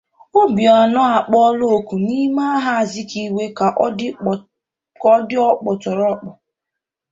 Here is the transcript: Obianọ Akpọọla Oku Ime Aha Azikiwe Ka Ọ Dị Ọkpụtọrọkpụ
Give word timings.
Obianọ 0.41 1.01
Akpọọla 1.17 1.65
Oku 1.77 1.95
Ime 2.21 2.43
Aha 2.55 2.71
Azikiwe 2.81 3.43
Ka 3.57 3.67
Ọ 5.11 5.15
Dị 5.29 5.37
Ọkpụtọrọkpụ 5.49 6.29